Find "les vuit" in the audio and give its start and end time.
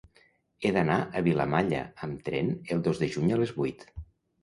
3.45-3.91